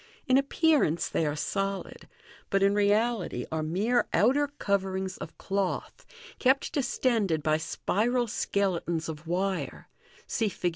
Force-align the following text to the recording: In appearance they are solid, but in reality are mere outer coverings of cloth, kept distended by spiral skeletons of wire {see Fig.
In 0.25 0.35
appearance 0.35 1.07
they 1.07 1.27
are 1.27 1.35
solid, 1.35 2.07
but 2.49 2.63
in 2.63 2.73
reality 2.73 3.45
are 3.51 3.61
mere 3.61 4.07
outer 4.13 4.47
coverings 4.47 5.15
of 5.19 5.37
cloth, 5.37 6.07
kept 6.39 6.73
distended 6.73 7.43
by 7.43 7.57
spiral 7.57 8.25
skeletons 8.25 9.07
of 9.07 9.27
wire 9.27 9.89
{see 10.25 10.49
Fig. 10.49 10.69